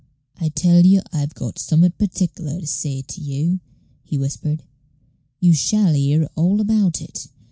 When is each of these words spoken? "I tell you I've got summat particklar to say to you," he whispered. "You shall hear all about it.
"I 0.39 0.49
tell 0.49 0.83
you 0.83 1.03
I've 1.13 1.35
got 1.35 1.59
summat 1.59 1.99
particklar 1.99 2.59
to 2.61 2.65
say 2.65 3.03
to 3.03 3.21
you," 3.21 3.59
he 4.03 4.17
whispered. 4.17 4.63
"You 5.39 5.53
shall 5.53 5.93
hear 5.93 6.27
all 6.35 6.59
about 6.59 7.01
it. 7.03 7.27